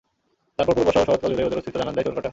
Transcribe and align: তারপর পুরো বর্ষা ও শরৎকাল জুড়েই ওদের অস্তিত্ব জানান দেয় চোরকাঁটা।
তারপর 0.57 0.73
পুরো 0.75 0.87
বর্ষা 0.87 1.01
ও 1.01 1.05
শরৎকাল 1.07 1.31
জুড়েই 1.33 1.45
ওদের 1.47 1.59
অস্তিত্ব 1.59 1.77
জানান 1.81 1.93
দেয় 1.95 2.05
চোরকাঁটা। 2.05 2.29